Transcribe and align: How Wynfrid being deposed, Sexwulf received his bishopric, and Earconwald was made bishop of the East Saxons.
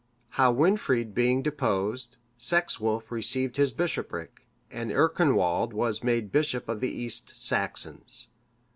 How 0.29 0.51
Wynfrid 0.51 1.13
being 1.13 1.43
deposed, 1.43 2.17
Sexwulf 2.39 3.11
received 3.11 3.57
his 3.57 3.71
bishopric, 3.71 4.47
and 4.71 4.89
Earconwald 4.89 5.73
was 5.73 6.03
made 6.03 6.31
bishop 6.31 6.67
of 6.67 6.79
the 6.79 6.89
East 6.89 7.39
Saxons. 7.39 8.29